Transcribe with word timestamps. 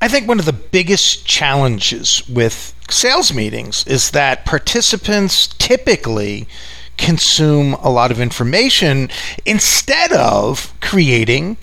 I 0.00 0.08
think 0.08 0.28
one 0.28 0.38
of 0.38 0.44
the 0.44 0.52
biggest 0.52 1.26
challenges 1.26 2.26
with 2.28 2.74
sales 2.90 3.32
meetings 3.32 3.86
is 3.86 4.10
that 4.10 4.44
participants 4.44 5.46
typically 5.46 6.46
consume 6.96 7.74
a 7.74 7.90
lot 7.90 8.10
of 8.10 8.20
information 8.20 9.08
instead 9.44 10.12
of 10.12 10.72
creating 10.80 11.56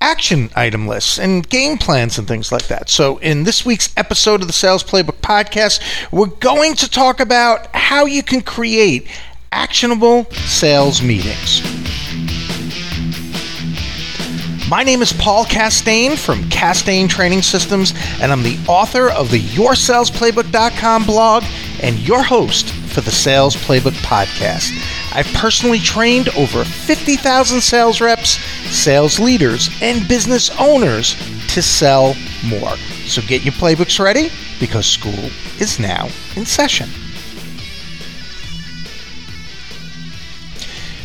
action 0.00 0.50
item 0.56 0.88
lists 0.88 1.18
and 1.18 1.48
game 1.48 1.78
plans 1.78 2.18
and 2.18 2.26
things 2.26 2.50
like 2.50 2.66
that. 2.66 2.88
So, 2.90 3.18
in 3.18 3.44
this 3.44 3.64
week's 3.64 3.92
episode 3.96 4.40
of 4.40 4.46
the 4.46 4.52
Sales 4.52 4.82
Playbook 4.82 5.20
podcast, 5.20 5.80
we're 6.10 6.26
going 6.26 6.74
to 6.76 6.90
talk 6.90 7.20
about 7.20 7.74
how 7.74 8.06
you 8.06 8.22
can 8.22 8.40
create 8.42 9.06
actionable 9.52 10.24
sales 10.30 11.02
meetings. 11.02 11.81
My 14.72 14.84
name 14.84 15.02
is 15.02 15.12
Paul 15.12 15.44
Castain 15.44 16.16
from 16.16 16.48
Castain 16.48 17.06
Training 17.06 17.42
Systems, 17.42 17.92
and 18.22 18.32
I'm 18.32 18.42
the 18.42 18.58
author 18.66 19.10
of 19.10 19.30
the 19.30 19.38
YourSalesPlaybook.com 19.38 21.04
blog 21.04 21.44
and 21.82 21.98
your 21.98 22.22
host 22.22 22.70
for 22.72 23.02
the 23.02 23.10
Sales 23.10 23.54
Playbook 23.54 23.92
podcast. 24.00 24.70
I've 25.14 25.26
personally 25.34 25.78
trained 25.78 26.30
over 26.30 26.64
50,000 26.64 27.60
sales 27.60 28.00
reps, 28.00 28.38
sales 28.74 29.20
leaders, 29.20 29.68
and 29.82 30.08
business 30.08 30.48
owners 30.58 31.16
to 31.48 31.60
sell 31.60 32.16
more. 32.42 32.78
So 33.04 33.20
get 33.20 33.44
your 33.44 33.52
playbooks 33.52 34.02
ready 34.02 34.30
because 34.58 34.86
school 34.86 35.28
is 35.60 35.78
now 35.78 36.08
in 36.34 36.46
session. 36.46 36.88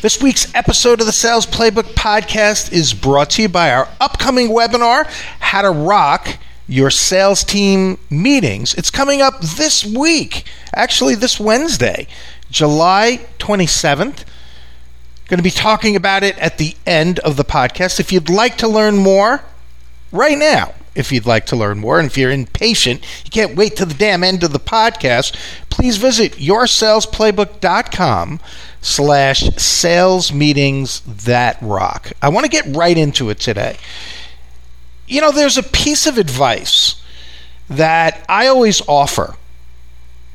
This 0.07 0.21
week's 0.21 0.55
episode 0.55 1.01
of 1.01 1.05
the 1.05 1.11
Sales 1.11 1.45
Playbook 1.45 1.93
podcast 1.93 2.71
is 2.71 2.93
brought 2.93 3.31
to 3.31 3.41
you 3.41 3.49
by 3.49 3.73
our 3.73 3.89
upcoming 3.99 4.47
webinar, 4.47 5.05
How 5.41 5.63
to 5.63 5.69
Rock 5.69 6.37
Your 6.65 6.89
Sales 6.89 7.43
Team 7.43 7.97
Meetings. 8.09 8.73
It's 8.75 8.89
coming 8.89 9.21
up 9.21 9.41
this 9.41 9.83
week, 9.83 10.45
actually, 10.73 11.15
this 11.15 11.41
Wednesday, 11.41 12.07
July 12.49 13.27
27th. 13.39 14.23
Going 15.27 15.39
to 15.39 15.43
be 15.43 15.51
talking 15.51 15.97
about 15.97 16.23
it 16.23 16.37
at 16.37 16.57
the 16.57 16.77
end 16.85 17.19
of 17.19 17.35
the 17.35 17.43
podcast. 17.43 17.99
If 17.99 18.13
you'd 18.13 18.29
like 18.29 18.55
to 18.59 18.67
learn 18.69 18.95
more, 18.95 19.43
right 20.13 20.37
now, 20.37 20.73
if 20.97 21.11
you'd 21.11 21.25
like 21.25 21.45
to 21.45 21.55
learn 21.55 21.79
more. 21.79 21.99
And 21.99 22.07
if 22.07 22.17
you're 22.17 22.31
impatient, 22.31 23.01
you 23.23 23.31
can't 23.31 23.55
wait 23.55 23.77
to 23.77 23.85
the 23.85 23.93
damn 23.93 24.23
end 24.23 24.43
of 24.43 24.51
the 24.51 24.59
podcast, 24.59 25.33
please 25.69 25.95
visit 25.97 26.33
yoursalesplaybook.com 26.33 28.39
slash 28.81 29.55
sales 29.55 30.33
meetings 30.33 31.01
that 31.01 31.57
rock. 31.61 32.11
I 32.21 32.29
want 32.29 32.45
to 32.45 32.49
get 32.49 32.65
right 32.75 32.97
into 32.97 33.29
it 33.29 33.39
today. 33.39 33.77
You 35.07 35.21
know, 35.21 35.31
there's 35.31 35.57
a 35.57 35.63
piece 35.63 36.07
of 36.07 36.17
advice 36.17 37.01
that 37.69 38.25
I 38.27 38.47
always 38.47 38.81
offer 38.87 39.35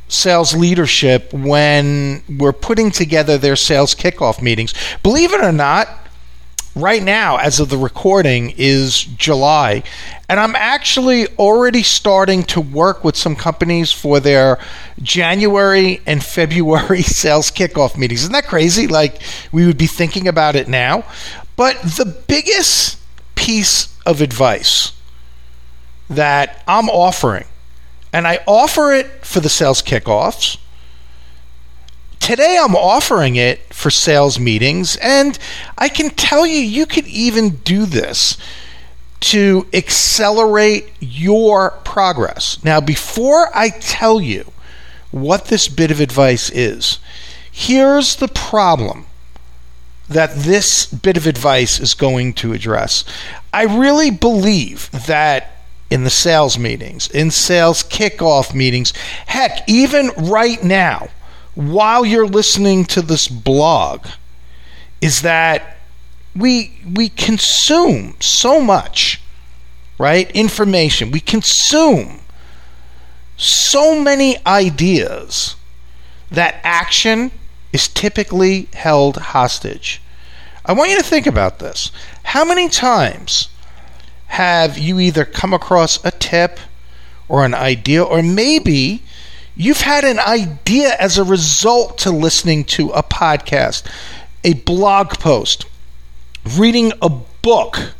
sales 0.09 0.55
leadership 0.55 1.33
when 1.33 2.23
we're 2.39 2.53
putting 2.53 2.91
together 2.91 3.39
their 3.39 3.57
sales 3.57 3.95
kickoff 3.95 4.43
meetings. 4.43 4.75
Believe 5.03 5.33
it 5.33 5.43
or 5.43 5.53
not, 5.53 5.89
right 6.75 7.03
now, 7.03 7.37
as 7.37 7.61
of 7.61 7.69
the 7.69 7.77
recording, 7.77 8.55
is 8.57 9.05
July. 9.05 9.83
And 10.29 10.41
I'm 10.41 10.57
actually 10.57 11.27
already 11.37 11.83
starting 11.83 12.43
to 12.45 12.61
work 12.61 13.05
with 13.05 13.17
some 13.17 13.37
companies 13.37 13.93
for 13.93 14.21
their 14.21 14.59
January 15.01 16.01
and 16.07 16.25
February 16.25 17.03
sales 17.03 17.51
kickoff 17.51 17.97
meetings. 17.97 18.21
Isn't 18.23 18.33
that 18.33 18.47
crazy? 18.47 18.87
Like, 18.87 19.21
we 19.53 19.67
would 19.67 19.79
be 19.79 19.87
thinking 19.87 20.29
about 20.29 20.57
it 20.57 20.69
now. 20.69 21.05
But 21.57 21.81
the 21.83 22.07
biggest 22.27 22.99
piece 23.35 23.95
of 24.07 24.21
advice 24.21 24.93
that 26.09 26.63
I'm 26.67 26.89
offering, 26.89 27.45
and 28.13 28.27
I 28.27 28.41
offer 28.47 28.93
it 28.93 29.07
for 29.25 29.41
the 29.41 29.49
sales 29.49 29.83
kickoffs 29.83 30.59
Today 32.23 32.57
I'm 32.57 32.77
offering 32.77 33.35
it 33.35 33.75
for 33.75 33.91
sales 33.91 34.39
meetings, 34.39 34.95
and 34.99 35.37
I 35.77 35.89
can 35.89 36.09
tell 36.11 36.47
you, 36.47 36.61
you 36.61 36.87
could 36.87 37.09
even 37.09 37.57
do 37.65 37.85
this 37.85 38.39
to 39.23 39.67
accelerate 39.73 40.93
your 41.01 41.73
progress. 41.85 42.63
Now, 42.63 42.81
before 42.81 43.51
I 43.53 43.71
tell 43.71 44.21
you 44.21 44.53
what 45.11 45.47
this 45.47 45.67
bit 45.67 45.91
of 45.91 45.99
advice 45.99 46.49
is, 46.51 47.01
here's 47.51 48.15
the 48.15 48.29
problem 48.29 49.07
that 50.09 50.37
this 50.37 50.87
bit 50.87 51.17
of 51.17 51.27
advice 51.27 51.81
is 51.81 51.93
going 51.93 52.35
to 52.35 52.53
address. 52.53 53.05
I 53.53 53.65
really 53.65 54.13
believe 54.13 54.93
that 55.09 55.57
in 55.91 56.05
the 56.05 56.11
sales 56.11 56.57
meetings, 56.57 57.11
in 57.11 57.33
sales 57.33 57.83
kickoff 57.83 58.55
meetings, 58.55 58.93
heck, 59.27 59.69
even 59.69 60.11
right 60.17 60.63
now, 60.63 61.09
while 61.55 62.05
you're 62.05 62.27
listening 62.27 62.85
to 62.87 63.03
this 63.03 63.29
blog 63.29 64.07
is 65.01 65.23
that 65.23 65.79
we 66.35 66.73
we 66.95 67.09
consume 67.09 68.15
so 68.21 68.61
much 68.61 69.21
right 69.99 70.31
information. 70.33 71.11
We 71.11 71.21
consume 71.21 72.21
so 73.37 74.01
many 74.01 74.37
ideas 74.47 75.57
that 76.31 76.61
action 76.63 77.31
is 77.73 77.89
typically 77.89 78.69
held 78.73 79.17
hostage. 79.17 80.01
I 80.65 80.73
want 80.73 80.91
you 80.91 80.97
to 80.97 81.03
think 81.03 81.27
about 81.27 81.59
this. 81.59 81.91
How 82.23 82.45
many 82.45 82.69
times 82.69 83.49
have 84.29 84.79
you 84.79 84.99
either 85.01 85.25
come 85.25 85.53
across 85.53 86.03
a 86.05 86.11
tip 86.11 86.59
or 87.29 87.45
an 87.45 87.55
idea 87.55 88.03
or 88.03 88.23
maybe 88.23 89.03
You've 89.55 89.83
had 89.83 90.05
an 90.05 90.19
idea 90.19 90.97
as 90.99 91.19
a 91.19 91.25
result 91.25 91.99
to 91.99 92.11
listening 92.11 92.65
to 92.65 92.91
a 92.91 93.03
podcast, 93.03 93.87
a 94.45 94.55
blog 94.55 95.11
post, 95.19 95.67
reading 96.57 96.93
a 97.03 97.11
book. 97.11 97.93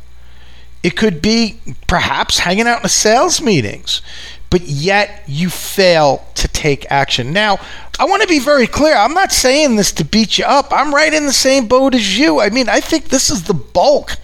It 0.81 0.97
could 0.97 1.21
be 1.21 1.59
perhaps 1.87 2.39
hanging 2.39 2.67
out 2.67 2.79
in 2.79 2.85
a 2.85 2.89
sales 2.89 3.39
meetings, 3.39 4.01
but 4.49 4.61
yet 4.61 5.23
you 5.27 5.49
fail 5.49 6.25
to 6.35 6.47
take 6.47 6.91
action. 6.91 7.31
Now, 7.31 7.59
I 7.99 8.05
want 8.05 8.23
to 8.23 8.27
be 8.27 8.39
very 8.39 8.65
clear. 8.67 8.95
I'm 8.95 9.13
not 9.13 9.31
saying 9.31 9.75
this 9.75 9.91
to 9.93 10.03
beat 10.03 10.39
you 10.39 10.45
up. 10.45 10.67
I'm 10.71 10.93
right 10.93 11.13
in 11.13 11.27
the 11.27 11.33
same 11.33 11.67
boat 11.67 11.93
as 11.93 12.17
you. 12.17 12.41
I 12.41 12.49
mean, 12.49 12.67
I 12.67 12.79
think 12.79 13.09
this 13.09 13.29
is 13.29 13.43
the 13.43 13.53
bulk 13.53 14.17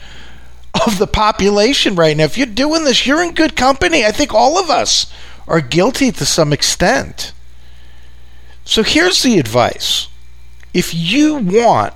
of 0.86 0.98
the 0.98 1.08
population 1.08 1.96
right 1.96 2.18
now. 2.18 2.24
If 2.24 2.38
you're 2.38 2.48
doing 2.48 2.86
this, 2.86 3.06
you're 3.06 3.24
in 3.24 3.34
good 3.34 3.56
company. 3.56 4.04
I 4.04 4.12
think 4.12 4.34
all 4.34 4.58
of 4.58 4.72
us 4.72 5.12
are 5.50 5.62
guilty 5.62 6.12
to 6.12 6.26
some 6.26 6.54
extent. 6.54 7.34
So 8.64 8.84
here's 8.84 9.24
the 9.24 9.40
advice 9.40 10.08
if 10.74 10.94
you 10.94 11.36
want 11.36 11.94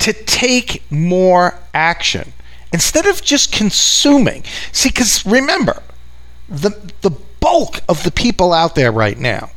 to 0.00 0.12
take 0.12 0.82
more 0.90 1.58
action, 1.72 2.32
instead 2.72 3.06
of 3.06 3.22
just 3.22 3.52
consuming, 3.52 4.42
see, 4.72 4.88
because 4.88 5.24
remember, 5.24 5.82
the, 6.48 6.70
the 7.02 7.10
bulk 7.40 7.80
of 7.88 8.02
the 8.02 8.10
people 8.10 8.52
out 8.52 8.74
there 8.74 8.92
right 8.92 9.18
now 9.18 9.50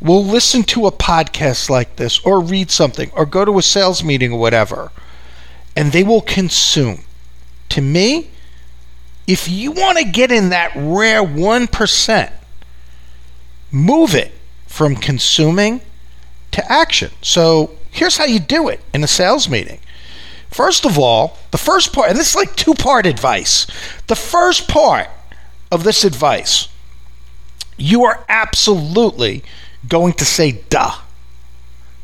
will 0.00 0.24
listen 0.24 0.62
to 0.62 0.86
a 0.86 0.92
podcast 0.92 1.68
like 1.68 1.96
this 1.96 2.18
or 2.20 2.40
read 2.40 2.70
something 2.70 3.10
or 3.14 3.26
go 3.26 3.44
to 3.44 3.58
a 3.58 3.62
sales 3.62 4.04
meeting 4.04 4.32
or 4.32 4.38
whatever, 4.38 4.92
and 5.74 5.92
they 5.92 6.04
will 6.04 6.22
consume. 6.22 7.00
To 7.70 7.80
me, 7.80 8.30
if 9.26 9.48
you 9.48 9.72
want 9.72 9.98
to 9.98 10.04
get 10.04 10.32
in 10.32 10.50
that 10.50 10.72
rare 10.74 11.22
1%, 11.22 12.32
move 13.70 14.14
it 14.14 14.32
from 14.66 14.96
consuming 14.96 15.80
to 16.52 16.72
action. 16.72 17.10
So 17.22 17.76
here's 17.90 18.16
how 18.16 18.24
you 18.24 18.40
do 18.40 18.68
it 18.68 18.80
in 18.92 19.04
a 19.04 19.08
sales 19.08 19.48
meeting. 19.48 19.80
First 20.50 20.84
of 20.84 20.98
all, 20.98 21.38
the 21.52 21.58
first 21.58 21.92
part, 21.92 22.10
and 22.10 22.18
this 22.18 22.30
is 22.30 22.36
like 22.36 22.56
two 22.56 22.74
part 22.74 23.06
advice. 23.06 23.66
The 24.08 24.16
first 24.16 24.68
part 24.68 25.08
of 25.70 25.84
this 25.84 26.04
advice, 26.04 26.68
you 27.76 28.04
are 28.04 28.24
absolutely 28.28 29.44
going 29.88 30.14
to 30.14 30.24
say 30.24 30.52
duh. 30.68 30.98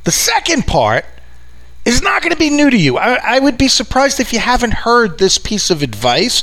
The 0.05 0.13
second 0.13 0.67
part 0.67 1.05
is 1.85 2.03
not 2.03 2.23
going 2.23 2.33
to 2.33 2.39
be 2.39 2.51
new 2.51 2.71
to 2.71 2.77
you. 2.77 2.97
I, 2.97 3.37
I, 3.37 3.39
would 3.39 3.59
be 3.59 3.69
surprised 3.69 4.19
if 4.19 4.33
you 4.33 4.41
haven't 4.41 4.73
heard 4.73 5.19
this 5.19 5.39
piece 5.39 5.71
of 5.71 5.83
advice, 5.83 6.43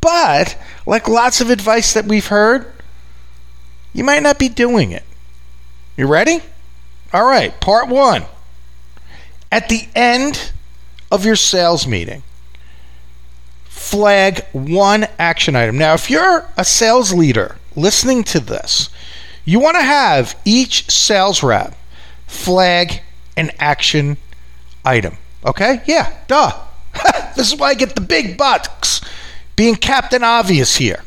but 0.00 0.56
like 0.86 1.08
lots 1.08 1.40
of 1.40 1.50
advice 1.50 1.92
that 1.92 2.06
we've 2.06 2.26
heard, 2.26 2.72
you 3.92 4.04
might 4.04 4.22
not 4.22 4.38
be 4.38 4.48
doing 4.48 4.92
it. 4.92 5.04
You 5.96 6.06
ready? 6.06 6.40
All 7.12 7.26
right, 7.26 7.58
part 7.60 7.88
one. 7.88 8.24
At 9.50 9.68
the 9.68 9.88
end 9.94 10.52
of 11.10 11.24
your 11.24 11.36
sales 11.36 11.86
meeting, 11.86 12.22
flag 13.64 14.44
one 14.52 15.06
action 15.18 15.56
item. 15.56 15.76
Now, 15.76 15.94
if 15.94 16.08
you're 16.08 16.46
a 16.56 16.64
sales 16.64 17.12
leader 17.12 17.56
listening 17.74 18.22
to 18.24 18.40
this, 18.40 18.88
you 19.44 19.58
want 19.58 19.76
to 19.76 19.82
have 19.82 20.38
each 20.44 20.88
sales 20.90 21.42
rep 21.42 21.76
flag 22.26 23.02
an 23.36 23.50
action 23.58 24.16
item. 24.84 25.16
Okay? 25.44 25.82
Yeah, 25.86 26.12
duh. 26.28 26.52
this 27.36 27.52
is 27.52 27.58
why 27.58 27.70
I 27.70 27.74
get 27.74 27.94
the 27.94 28.00
big 28.00 28.36
bucks 28.36 29.00
being 29.56 29.74
Captain 29.74 30.22
Obvious 30.22 30.76
here. 30.76 31.02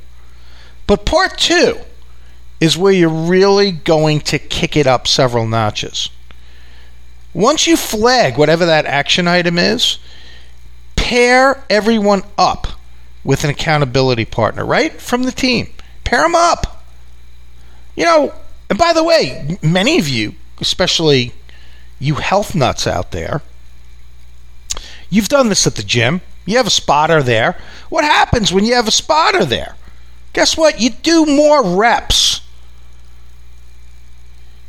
But 0.86 1.06
part 1.06 1.38
two 1.38 1.78
is 2.64 2.78
where 2.78 2.94
you're 2.94 3.10
really 3.10 3.74
going 3.74 4.22
to 4.22 4.40
kick 4.40 4.78
it 4.78 4.88
up 4.88 5.06
several 5.06 5.46
notches. 5.46 6.10
Once 7.34 7.68
you 7.68 7.76
flag 7.76 8.38
whatever 8.38 8.66
that 8.66 8.86
action 8.86 9.28
item 9.28 9.60
is, 9.60 9.98
pair 10.96 11.62
everyone 11.70 12.24
up 12.38 12.68
with 13.22 13.44
an 13.44 13.50
accountability 13.50 14.24
partner, 14.24 14.66
right? 14.66 14.94
From 14.94 15.24
the 15.24 15.32
team. 15.34 15.74
Pair 16.06 16.22
them 16.22 16.36
up. 16.36 16.86
You 17.98 18.06
know, 18.06 18.34
and 18.70 18.80
by 18.80 18.94
the 18.94 19.04
way, 19.04 19.58
many 19.62 20.00
of 20.00 20.08
you, 20.08 20.36
especially 20.62 21.34
you 22.00 22.16
health 22.16 22.56
nuts 22.56 22.88
out 22.88 23.12
there, 23.12 23.42
you've 25.10 25.28
done 25.28 25.50
this 25.50 25.68
at 25.68 25.76
the 25.76 25.84
gym. 25.84 26.22
You 26.46 26.56
have 26.56 26.68
a 26.68 26.70
spotter 26.70 27.22
there. 27.22 27.58
What 27.90 28.06
happens 28.06 28.54
when 28.54 28.64
you 28.64 28.76
have 28.76 28.88
a 28.88 28.92
spotter 28.92 29.44
there? 29.44 29.76
Guess 30.32 30.56
what? 30.56 30.80
You 30.80 30.92
do 30.92 31.26
more 31.26 31.62
reps. 31.78 32.40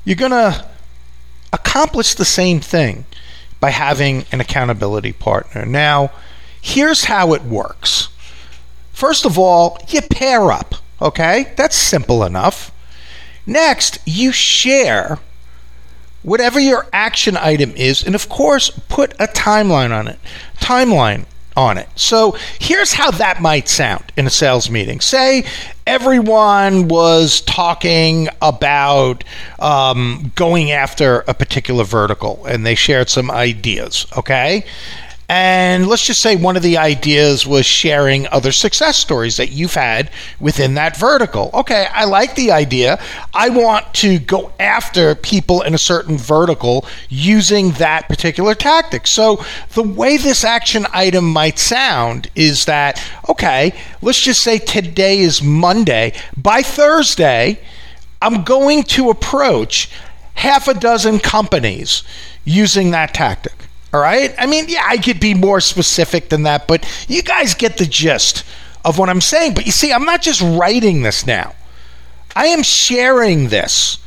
You're 0.04 0.16
going 0.16 0.30
to 0.30 0.66
accomplish 1.52 2.14
the 2.14 2.24
same 2.24 2.60
thing 2.60 3.06
by 3.60 3.70
having 3.70 4.24
an 4.32 4.40
accountability 4.40 5.12
partner. 5.12 5.64
Now, 5.64 6.10
here's 6.60 7.04
how 7.04 7.32
it 7.32 7.42
works. 7.42 8.08
First 8.92 9.24
of 9.24 9.38
all, 9.38 9.78
you 9.88 10.02
pair 10.02 10.52
up, 10.52 10.74
okay? 11.00 11.52
That's 11.56 11.76
simple 11.76 12.24
enough. 12.24 12.70
Next, 13.46 13.98
you 14.04 14.32
share 14.32 15.18
whatever 16.22 16.58
your 16.58 16.86
action 16.92 17.36
item 17.36 17.72
is, 17.76 18.02
and 18.04 18.14
of 18.14 18.28
course, 18.28 18.70
put 18.88 19.12
a 19.14 19.26
timeline 19.26 19.90
on 19.90 20.08
it. 20.08 20.18
Timeline 20.58 21.26
on 21.56 21.78
it. 21.78 21.88
So 21.96 22.36
here's 22.58 22.92
how 22.92 23.10
that 23.12 23.40
might 23.40 23.68
sound 23.68 24.12
in 24.16 24.26
a 24.26 24.30
sales 24.30 24.70
meeting. 24.70 25.00
Say 25.00 25.44
everyone 25.86 26.88
was 26.88 27.40
talking 27.42 28.28
about 28.42 29.24
um, 29.58 30.32
going 30.34 30.72
after 30.72 31.20
a 31.28 31.34
particular 31.34 31.84
vertical 31.84 32.44
and 32.46 32.64
they 32.64 32.74
shared 32.74 33.08
some 33.08 33.30
ideas, 33.30 34.06
okay? 34.16 34.64
And 35.36 35.88
let's 35.88 36.06
just 36.06 36.22
say 36.22 36.36
one 36.36 36.56
of 36.56 36.62
the 36.62 36.78
ideas 36.78 37.44
was 37.44 37.66
sharing 37.66 38.28
other 38.28 38.52
success 38.52 38.96
stories 38.96 39.36
that 39.38 39.50
you've 39.50 39.74
had 39.74 40.12
within 40.38 40.74
that 40.74 40.96
vertical. 40.96 41.50
Okay, 41.52 41.88
I 41.92 42.04
like 42.04 42.36
the 42.36 42.52
idea. 42.52 43.02
I 43.34 43.48
want 43.48 43.92
to 43.94 44.20
go 44.20 44.52
after 44.60 45.16
people 45.16 45.62
in 45.62 45.74
a 45.74 45.78
certain 45.78 46.16
vertical 46.18 46.86
using 47.08 47.72
that 47.72 48.08
particular 48.08 48.54
tactic. 48.54 49.08
So, 49.08 49.44
the 49.72 49.82
way 49.82 50.18
this 50.18 50.44
action 50.44 50.86
item 50.92 51.32
might 51.32 51.58
sound 51.58 52.30
is 52.36 52.66
that, 52.66 53.02
okay, 53.28 53.74
let's 54.02 54.20
just 54.20 54.40
say 54.40 54.58
today 54.58 55.18
is 55.18 55.42
Monday. 55.42 56.12
By 56.36 56.62
Thursday, 56.62 57.58
I'm 58.22 58.44
going 58.44 58.84
to 58.84 59.10
approach 59.10 59.90
half 60.34 60.68
a 60.68 60.74
dozen 60.74 61.18
companies 61.18 62.04
using 62.44 62.92
that 62.92 63.14
tactic. 63.14 63.53
All 63.94 64.00
right. 64.00 64.34
I 64.38 64.46
mean, 64.46 64.64
yeah, 64.66 64.82
I 64.84 64.96
could 64.96 65.20
be 65.20 65.34
more 65.34 65.60
specific 65.60 66.28
than 66.28 66.42
that, 66.42 66.66
but 66.66 66.84
you 67.06 67.22
guys 67.22 67.54
get 67.54 67.76
the 67.76 67.86
gist 67.86 68.42
of 68.84 68.98
what 68.98 69.08
I'm 69.08 69.20
saying. 69.20 69.54
But 69.54 69.66
you 69.66 69.72
see, 69.72 69.92
I'm 69.92 70.04
not 70.04 70.20
just 70.20 70.42
writing 70.42 71.02
this 71.02 71.24
now, 71.24 71.54
I 72.34 72.46
am 72.46 72.64
sharing 72.64 73.50
this 73.50 73.98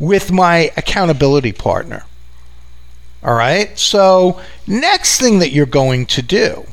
with 0.00 0.32
my 0.32 0.72
accountability 0.76 1.52
partner. 1.52 2.02
All 3.22 3.34
right. 3.34 3.78
So, 3.78 4.40
next 4.66 5.20
thing 5.20 5.38
that 5.38 5.50
you're 5.52 5.66
going 5.66 6.06
to 6.06 6.22
do 6.22 6.66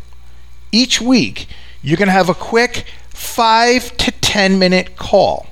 each 0.71 0.99
week, 0.99 1.47
you're 1.83 1.97
going 1.97 2.07
to 2.07 2.13
have 2.13 2.29
a 2.29 2.33
quick 2.33 2.85
five 3.09 3.95
to 3.97 4.09
10 4.09 4.57
minute 4.57 4.95
call 4.95 5.45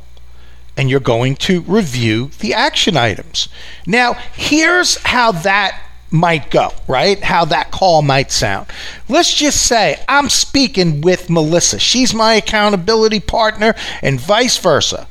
and 0.75 0.89
you're 0.89 0.99
going 0.99 1.35
to 1.35 1.61
review 1.61 2.31
the 2.39 2.55
action 2.55 2.97
items. 2.97 3.49
Now, 3.85 4.13
here's 4.13 4.97
how 5.03 5.31
that 5.31 5.79
might 6.13 6.51
go, 6.51 6.71
right? 6.87 7.21
How 7.21 7.43
that 7.45 7.71
call 7.71 8.03
might 8.03 8.31
sound. 8.31 8.67
Let's 9.09 9.33
just 9.33 9.65
say 9.65 9.99
I'm 10.07 10.29
speaking 10.29 11.01
with 11.01 11.29
Melissa. 11.29 11.79
She's 11.79 12.13
my 12.13 12.35
accountability 12.35 13.19
partner, 13.19 13.73
and 14.01 14.21
vice 14.21 14.57
versa. 14.57 15.07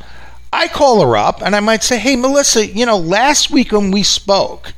I 0.52 0.69
call 0.69 1.02
her 1.02 1.16
up 1.16 1.43
and 1.43 1.56
I 1.56 1.60
might 1.60 1.82
say, 1.82 1.99
Hey, 1.99 2.14
Melissa, 2.14 2.66
you 2.66 2.87
know, 2.87 2.99
last 2.99 3.50
week 3.50 3.72
when 3.72 3.90
we 3.90 4.02
spoke, 4.02 4.75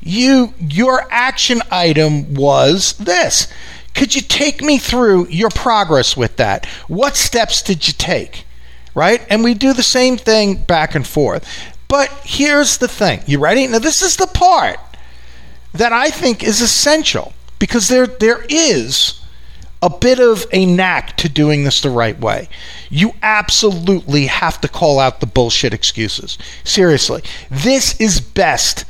you 0.00 0.54
your 0.60 1.08
action 1.10 1.62
item 1.70 2.34
was 2.34 2.92
this. 2.94 3.52
Could 3.94 4.14
you 4.14 4.20
take 4.20 4.62
me 4.62 4.78
through 4.78 5.28
your 5.28 5.48
progress 5.48 6.16
with 6.16 6.36
that? 6.36 6.66
What 6.86 7.16
steps 7.16 7.62
did 7.62 7.88
you 7.88 7.94
take? 7.94 8.44
Right? 8.94 9.26
And 9.28 9.42
we 9.42 9.54
do 9.54 9.72
the 9.72 9.82
same 9.82 10.16
thing 10.16 10.56
back 10.62 10.94
and 10.94 11.06
forth. 11.06 11.48
But 11.88 12.10
here's 12.24 12.78
the 12.78 12.88
thing. 12.88 13.22
You 13.26 13.38
ready? 13.38 13.66
Now, 13.66 13.78
this 13.78 14.02
is 14.02 14.16
the 14.16 14.26
part 14.26 14.78
that 15.76 15.92
I 15.92 16.10
think 16.10 16.42
is 16.42 16.60
essential 16.60 17.32
because 17.58 17.88
there 17.88 18.06
there 18.06 18.44
is 18.48 19.20
a 19.82 19.90
bit 19.90 20.18
of 20.18 20.46
a 20.52 20.66
knack 20.66 21.16
to 21.18 21.28
doing 21.28 21.64
this 21.64 21.80
the 21.80 21.90
right 21.90 22.18
way. 22.18 22.48
You 22.90 23.12
absolutely 23.22 24.26
have 24.26 24.60
to 24.62 24.68
call 24.68 24.98
out 24.98 25.20
the 25.20 25.26
bullshit 25.26 25.74
excuses. 25.74 26.38
Seriously, 26.64 27.22
this 27.50 28.00
is 28.00 28.20
best 28.20 28.84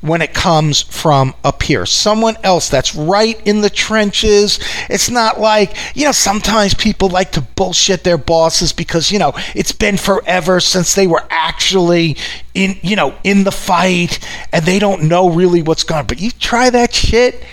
when 0.00 0.22
it 0.22 0.32
comes 0.32 0.80
from 0.80 1.34
a 1.44 1.52
peer, 1.52 1.84
someone 1.84 2.36
else 2.42 2.68
that's 2.68 2.94
right 2.94 3.40
in 3.46 3.60
the 3.60 3.68
trenches. 3.68 4.58
It's 4.88 5.10
not 5.10 5.38
like, 5.38 5.76
you 5.94 6.06
know, 6.06 6.12
sometimes 6.12 6.72
people 6.72 7.08
like 7.08 7.32
to 7.32 7.42
bullshit 7.42 8.02
their 8.02 8.16
bosses 8.16 8.72
because, 8.72 9.12
you 9.12 9.18
know, 9.18 9.32
it's 9.54 9.72
been 9.72 9.98
forever 9.98 10.58
since 10.60 10.94
they 10.94 11.06
were 11.06 11.24
actually 11.28 12.16
in, 12.54 12.78
you 12.82 12.96
know, 12.96 13.14
in 13.24 13.44
the 13.44 13.52
fight 13.52 14.26
and 14.52 14.64
they 14.64 14.78
don't 14.78 15.02
know 15.02 15.28
really 15.28 15.62
what's 15.62 15.84
going 15.84 16.00
on. 16.00 16.06
But 16.06 16.20
you 16.20 16.30
try 16.30 16.70
that 16.70 16.94
shit 16.94 17.44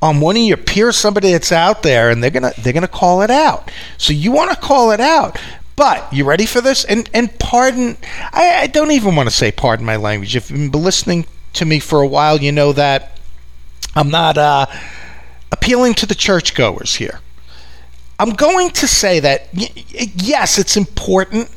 on 0.00 0.20
one 0.20 0.36
of 0.36 0.42
your 0.42 0.56
peers, 0.56 0.96
somebody 0.96 1.32
that's 1.32 1.52
out 1.52 1.82
there, 1.82 2.10
and 2.10 2.22
they're 2.22 2.30
gonna 2.30 2.52
they're 2.58 2.72
gonna 2.72 2.88
call 2.88 3.22
it 3.22 3.30
out. 3.30 3.70
So 3.98 4.12
you 4.12 4.32
want 4.32 4.50
to 4.50 4.56
call 4.56 4.90
it 4.90 5.00
out. 5.00 5.38
But 5.76 6.12
you 6.12 6.24
ready 6.24 6.44
for 6.44 6.60
this? 6.60 6.84
And 6.84 7.08
and 7.14 7.36
pardon, 7.38 7.96
I, 8.32 8.62
I 8.62 8.66
don't 8.66 8.90
even 8.90 9.16
want 9.16 9.28
to 9.28 9.34
say 9.34 9.52
pardon 9.52 9.86
my 9.86 9.96
language. 9.96 10.36
If 10.36 10.50
you've 10.50 10.72
been 10.72 10.82
listening 10.82 11.26
to 11.54 11.64
me 11.64 11.80
for 11.80 12.00
a 12.00 12.06
while, 12.06 12.40
you 12.40 12.52
know 12.52 12.72
that 12.72 13.18
I'm 13.94 14.10
not 14.10 14.38
uh, 14.38 14.66
appealing 15.50 15.94
to 15.94 16.06
the 16.06 16.14
churchgoers 16.14 16.96
here. 16.96 17.20
I'm 18.18 18.30
going 18.30 18.70
to 18.70 18.86
say 18.86 19.20
that 19.20 19.48
yes, 19.52 20.58
it's 20.58 20.76
important 20.76 21.50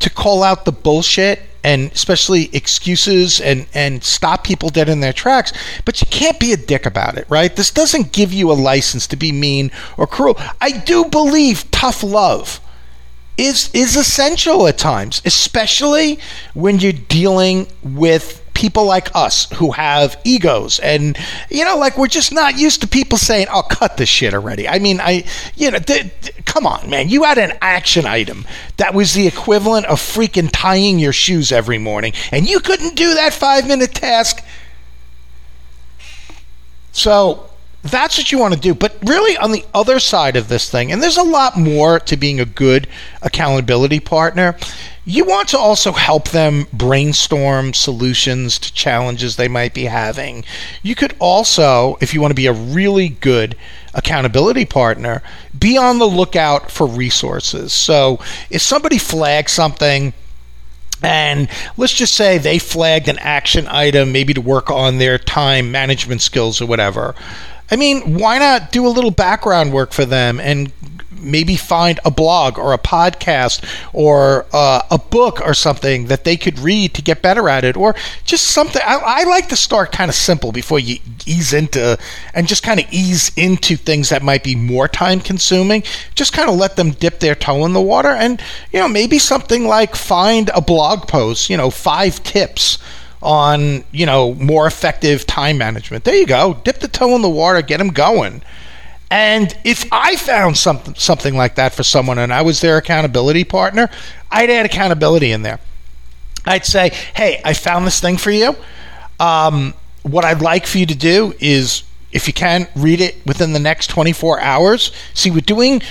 to 0.00 0.10
call 0.10 0.42
out 0.42 0.64
the 0.64 0.72
bullshit 0.72 1.40
and 1.62 1.92
especially 1.92 2.48
excuses 2.54 3.40
and 3.40 3.66
and 3.74 4.02
stop 4.02 4.44
people 4.44 4.70
dead 4.70 4.88
in 4.88 5.00
their 5.00 5.12
tracks 5.12 5.52
but 5.84 6.00
you 6.00 6.06
can't 6.06 6.40
be 6.40 6.52
a 6.52 6.56
dick 6.56 6.86
about 6.86 7.18
it 7.18 7.26
right 7.28 7.56
this 7.56 7.70
doesn't 7.70 8.12
give 8.12 8.32
you 8.32 8.50
a 8.50 8.54
license 8.54 9.06
to 9.06 9.14
be 9.14 9.30
mean 9.30 9.70
or 9.98 10.06
cruel 10.06 10.36
i 10.60 10.70
do 10.70 11.04
believe 11.04 11.70
tough 11.70 12.02
love 12.02 12.60
is 13.36 13.70
is 13.74 13.94
essential 13.94 14.66
at 14.66 14.78
times 14.78 15.20
especially 15.26 16.18
when 16.54 16.78
you're 16.78 16.92
dealing 16.92 17.66
with 17.82 18.39
people 18.54 18.84
like 18.84 19.14
us 19.14 19.50
who 19.52 19.72
have 19.72 20.20
egos. 20.24 20.78
And 20.80 21.18
you 21.50 21.64
know 21.64 21.76
like 21.76 21.98
we're 21.98 22.08
just 22.08 22.32
not 22.32 22.58
used 22.58 22.80
to 22.82 22.88
people 22.88 23.18
saying 23.18 23.48
oh 23.52 23.62
cut 23.62 23.96
this 23.96 24.08
shit 24.08 24.34
already. 24.34 24.68
I 24.68 24.78
mean 24.78 25.00
i 25.00 25.24
you 25.56 25.70
know 25.70 25.78
th- 25.78 26.10
th- 26.20 26.44
come 26.44 26.66
on 26.66 26.88
man. 26.88 27.08
You 27.08 27.24
had 27.24 27.38
an 27.38 27.52
action 27.60 28.06
item 28.06 28.46
that 28.76 28.94
was 28.94 29.14
the 29.14 29.26
equivalent 29.26 29.86
of 29.86 30.00
freaking 30.00 30.48
tying 30.52 30.98
your 30.98 31.12
shoes 31.12 31.52
every 31.52 31.78
morning 31.78 32.12
and 32.32 32.48
you 32.48 32.60
couldn't 32.60 32.96
do 32.96 33.14
that 33.14 33.32
5 33.34 33.66
minute 33.66 33.94
task. 33.94 34.44
So 36.92 37.49
that's 37.82 38.18
what 38.18 38.30
you 38.30 38.38
want 38.38 38.54
to 38.54 38.60
do. 38.60 38.74
But 38.74 38.96
really, 39.04 39.36
on 39.36 39.52
the 39.52 39.64
other 39.72 40.00
side 40.00 40.36
of 40.36 40.48
this 40.48 40.70
thing, 40.70 40.92
and 40.92 41.02
there's 41.02 41.16
a 41.16 41.22
lot 41.22 41.56
more 41.56 41.98
to 42.00 42.16
being 42.16 42.40
a 42.40 42.44
good 42.44 42.86
accountability 43.22 44.00
partner, 44.00 44.56
you 45.06 45.24
want 45.24 45.48
to 45.48 45.58
also 45.58 45.92
help 45.92 46.28
them 46.28 46.66
brainstorm 46.72 47.72
solutions 47.72 48.58
to 48.58 48.72
challenges 48.72 49.36
they 49.36 49.48
might 49.48 49.72
be 49.72 49.84
having. 49.84 50.44
You 50.82 50.94
could 50.94 51.16
also, 51.18 51.96
if 52.00 52.12
you 52.12 52.20
want 52.20 52.32
to 52.32 52.36
be 52.36 52.46
a 52.46 52.52
really 52.52 53.08
good 53.08 53.56
accountability 53.94 54.66
partner, 54.66 55.22
be 55.58 55.78
on 55.78 55.98
the 55.98 56.06
lookout 56.06 56.70
for 56.70 56.86
resources. 56.86 57.72
So 57.72 58.20
if 58.50 58.60
somebody 58.60 58.98
flags 58.98 59.52
something, 59.52 60.12
and 61.02 61.48
let's 61.78 61.94
just 61.94 62.14
say 62.14 62.36
they 62.36 62.58
flagged 62.58 63.08
an 63.08 63.18
action 63.20 63.66
item, 63.68 64.12
maybe 64.12 64.34
to 64.34 64.40
work 64.40 64.70
on 64.70 64.98
their 64.98 65.16
time 65.16 65.72
management 65.72 66.20
skills 66.20 66.60
or 66.60 66.66
whatever. 66.66 67.14
I 67.70 67.76
mean, 67.76 68.18
why 68.18 68.38
not 68.38 68.72
do 68.72 68.86
a 68.86 68.88
little 68.88 69.10
background 69.10 69.72
work 69.72 69.92
for 69.92 70.04
them 70.04 70.40
and 70.40 70.72
maybe 71.20 71.56
find 71.56 72.00
a 72.04 72.10
blog 72.10 72.58
or 72.58 72.72
a 72.72 72.78
podcast 72.78 73.64
or 73.92 74.46
uh, 74.52 74.82
a 74.90 74.98
book 74.98 75.40
or 75.40 75.54
something 75.54 76.06
that 76.06 76.24
they 76.24 76.36
could 76.36 76.58
read 76.58 76.94
to 76.94 77.02
get 77.02 77.22
better 77.22 77.48
at 77.48 77.64
it, 77.64 77.76
or 77.76 77.94
just 78.24 78.48
something. 78.48 78.82
I, 78.84 79.00
I 79.04 79.24
like 79.24 79.48
to 79.48 79.56
start 79.56 79.92
kind 79.92 80.08
of 80.08 80.14
simple 80.14 80.52
before 80.52 80.78
you 80.78 80.98
ease 81.26 81.52
into 81.52 81.98
and 82.34 82.48
just 82.48 82.62
kind 82.62 82.80
of 82.80 82.86
ease 82.90 83.32
into 83.36 83.76
things 83.76 84.08
that 84.08 84.22
might 84.22 84.42
be 84.42 84.54
more 84.54 84.88
time 84.88 85.20
consuming. 85.20 85.82
Just 86.14 86.32
kind 86.32 86.48
of 86.48 86.56
let 86.56 86.76
them 86.76 86.90
dip 86.90 87.20
their 87.20 87.34
toe 87.34 87.64
in 87.64 87.72
the 87.72 87.80
water, 87.80 88.08
and 88.10 88.40
you 88.72 88.80
know 88.80 88.88
maybe 88.88 89.18
something 89.18 89.66
like 89.66 89.94
find 89.94 90.50
a 90.54 90.60
blog 90.60 91.06
post, 91.06 91.50
you 91.50 91.56
know, 91.56 91.70
five 91.70 92.22
tips 92.22 92.78
on 93.22 93.84
you 93.92 94.06
know 94.06 94.34
more 94.34 94.66
effective 94.66 95.26
time 95.26 95.58
management. 95.58 96.04
There 96.04 96.14
you 96.14 96.26
go. 96.26 96.60
Dip 96.64 96.80
the 96.80 96.88
toe 96.88 97.14
in 97.14 97.22
the 97.22 97.28
water, 97.30 97.62
get 97.62 97.78
them 97.78 97.90
going. 97.90 98.42
And 99.10 99.56
if 99.64 99.86
I 99.90 100.16
found 100.16 100.56
something 100.56 100.94
something 100.94 101.36
like 101.36 101.56
that 101.56 101.74
for 101.74 101.82
someone 101.82 102.18
and 102.18 102.32
I 102.32 102.42
was 102.42 102.60
their 102.60 102.76
accountability 102.76 103.44
partner, 103.44 103.90
I'd 104.30 104.50
add 104.50 104.66
accountability 104.66 105.32
in 105.32 105.42
there. 105.42 105.58
I'd 106.46 106.64
say, 106.64 106.92
"Hey, 107.14 107.40
I 107.44 107.52
found 107.52 107.86
this 107.86 108.00
thing 108.00 108.16
for 108.16 108.30
you. 108.30 108.56
Um, 109.18 109.74
what 110.02 110.24
I'd 110.24 110.40
like 110.40 110.66
for 110.66 110.78
you 110.78 110.86
to 110.86 110.94
do 110.94 111.34
is, 111.40 111.82
if 112.12 112.26
you 112.26 112.32
can, 112.32 112.68
read 112.74 113.00
it 113.00 113.16
within 113.26 113.52
the 113.52 113.58
next 113.58 113.88
24 113.88 114.40
hours. 114.40 114.92
See, 115.14 115.30
we're 115.30 115.40
doing." 115.40 115.82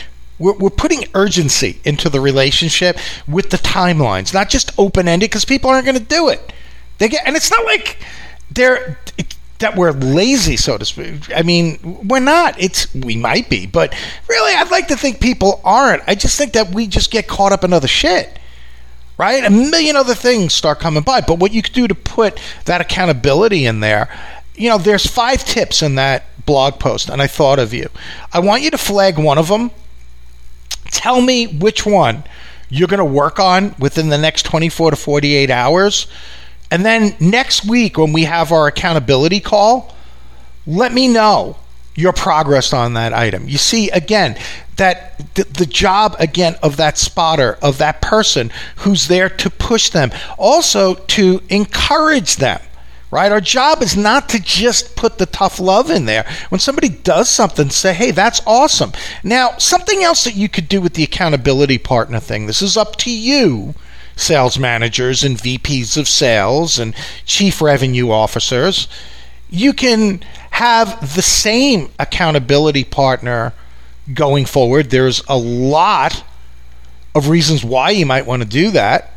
We're, 0.42 0.54
we're 0.54 0.70
putting 0.70 1.04
urgency 1.16 1.82
into 1.84 2.08
the 2.08 2.22
relationship 2.22 2.98
with 3.28 3.50
the 3.50 3.58
timelines, 3.58 4.34
not 4.34 4.48
just 4.48 4.72
open 4.78 5.06
ended, 5.06 5.30
because 5.30 5.44
people 5.44 5.70
aren't 5.70 5.84
going 5.84 5.98
to 5.98 6.02
do 6.02 6.30
it. 6.30 6.54
They 7.00 7.10
get, 7.10 7.26
and 7.26 7.36
it's 7.36 7.50
not 7.50 7.66
like 7.66 8.04
they're 8.52 8.98
that 9.60 9.76
we're 9.76 9.92
lazy, 9.92 10.58
so 10.58 10.78
to 10.78 10.86
speak. 10.86 11.32
I 11.36 11.44
mean, 11.44 11.80
we're 12.08 12.20
not. 12.20 12.60
It's 12.60 12.94
we 12.96 13.16
might 13.16 13.50
be, 13.50 13.68
but 13.68 13.94
really, 14.28 14.54
I'd 14.54 14.72
like 14.72 14.88
to 14.88 14.98
think 14.98 15.20
people 15.20 15.62
aren't. 15.64 16.04
I 16.08 16.16
just 16.16 16.38
think 16.38 16.54
that 16.54 16.74
we 16.74 16.88
just 16.88 17.12
get 17.12 17.28
caught 17.28 17.52
up 17.52 17.64
in 17.64 17.74
other 17.74 17.88
shit, 17.88 18.40
right? 19.18 19.44
A 19.44 19.50
million 19.50 19.96
other 19.96 20.16
things 20.16 20.54
start 20.54 20.80
coming 20.80 21.04
by. 21.04 21.22
But 21.22 21.40
what 21.40 21.54
you 21.54 21.62
could 21.62 21.74
do 21.74 21.88
to 21.88 21.96
put 21.96 22.40
that 22.66 22.82
accountability 22.82 23.66
in 23.66 23.82
there, 23.82 24.10
you 24.56 24.70
know, 24.70 24.78
there's 24.78 25.06
five 25.06 25.44
tips 25.44 25.82
in 25.82 25.96
that 25.96 26.24
blog 26.46 26.80
post, 26.80 27.10
and 27.10 27.22
I 27.22 27.28
thought 27.28 27.60
of 27.60 27.74
you. 27.74 27.90
I 28.34 28.40
want 28.40 28.64
you 28.64 28.72
to 28.72 28.78
flag 28.78 29.18
one 29.18 29.38
of 29.38 29.50
them. 29.50 29.72
Tell 30.86 31.22
me 31.22 31.48
which 31.48 31.86
one 31.86 32.24
you're 32.70 32.88
going 32.88 33.00
to 33.00 33.06
work 33.06 33.40
on 33.40 33.76
within 33.78 34.10
the 34.10 34.18
next 34.18 34.44
24 34.44 34.92
to 34.92 34.96
48 34.96 35.50
hours 35.50 36.08
and 36.72 36.86
then 36.86 37.16
next 37.20 37.66
week, 37.66 37.98
when 37.98 38.14
we 38.14 38.24
have 38.24 38.52
our 38.52 38.68
accountability 38.68 39.40
call, 39.40 39.96
let 40.68 40.94
me 40.94 41.08
know 41.08 41.58
your 41.96 42.14
progress 42.14 42.74
on 42.74 42.94
that 42.94 43.14
item. 43.14 43.48
You 43.50 43.58
see, 43.58 43.90
again, 43.90 44.38
that 44.78 45.36
the, 45.36 45.44
the, 45.44 45.66
job 45.66 46.16
again 46.20 46.56
of 46.64 46.78
that 46.78 46.98
spotter, 46.98 47.58
of 47.62 47.80
that 47.80 48.02
person 48.02 48.52
who's 48.78 49.08
there 49.08 49.30
to 49.30 49.50
push 49.50 49.90
them, 49.90 50.12
also 50.38 50.96
to 50.96 51.42
encourage 51.50 52.38
them. 52.38 52.62
Right? 53.12 53.32
Our 53.32 53.42
job 53.42 53.82
is 53.82 53.98
not 53.98 54.30
to 54.30 54.40
just 54.40 54.96
put 54.96 55.18
the 55.18 55.26
tough 55.26 55.60
love 55.60 55.90
in 55.90 56.06
there. 56.06 56.32
When 56.50 56.60
somebody 56.60 56.90
does 56.90 57.28
something, 57.28 57.72
say, 57.72 57.92
hey, 57.94 58.12
that's 58.12 58.40
awesome. 58.46 58.92
Now, 59.24 59.58
something 59.58 60.04
else 60.04 60.24
that 60.26 60.36
you 60.36 60.48
could 60.48 60.70
do 60.70 60.80
with 60.80 60.94
the 60.94 61.04
accountability 61.04 61.80
partner 61.80 62.20
thing, 62.20 62.46
this 62.46 62.62
is 62.62 62.78
up 62.78 62.98
to 62.98 63.12
you 63.12 63.74
sales 64.20 64.60
managers 64.60 65.24
and 65.24 65.38
VPs 65.38 65.98
of 65.98 66.08
sales 66.08 66.78
and 66.80 66.94
chief 67.26 67.62
revenue 67.62 68.12
officers. 68.12 68.88
You 69.50 69.74
can 69.74 70.22
have 70.52 71.16
the 71.16 71.22
same 71.22 71.90
accountability 71.98 72.84
partner 72.84 73.54
going 74.14 74.46
forward. 74.46 74.90
There's 74.90 75.24
a 75.28 75.38
lot 75.38 76.24
of 77.16 77.30
reasons 77.30 77.64
why 77.64 77.92
you 77.92 78.06
might 78.06 78.26
want 78.26 78.44
to 78.44 78.48
do 78.48 78.72
that. 78.72 79.14